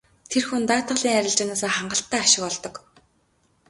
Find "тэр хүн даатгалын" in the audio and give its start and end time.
0.29-1.17